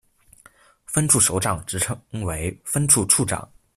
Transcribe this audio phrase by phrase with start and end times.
[0.87, 3.47] 分处首长职称为分处处长。